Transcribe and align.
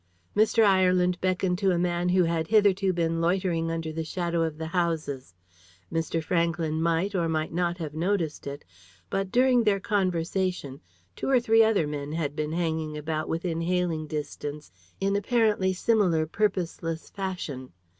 Mr. 0.35 0.65
Ireland 0.65 1.21
beckoned 1.21 1.59
to 1.59 1.69
a 1.69 1.77
man 1.77 2.09
who 2.09 2.23
had 2.23 2.47
hitherto 2.47 2.91
been 2.91 3.21
loitering 3.21 3.69
under 3.69 3.91
the 3.93 4.03
shadow 4.03 4.41
of 4.41 4.57
the 4.57 4.65
houses. 4.65 5.35
Mr. 5.93 6.23
Franklyn 6.23 6.81
might 6.81 7.13
or 7.13 7.29
might 7.29 7.53
not 7.53 7.77
have 7.77 7.93
noticed 7.93 8.47
it, 8.47 8.65
but 9.11 9.31
during 9.31 9.63
their 9.63 9.79
conversation 9.79 10.81
two 11.15 11.29
or 11.29 11.39
three 11.39 11.63
other 11.63 11.85
men 11.85 12.13
had 12.13 12.35
been 12.35 12.53
hanging 12.53 12.97
about 12.97 13.29
within 13.29 13.61
hailing 13.61 14.07
distance 14.07 14.71
in 14.99 15.15
apparently 15.15 15.71
similar 15.71 16.25
purposeless 16.25 17.11
fashion. 17.11 17.71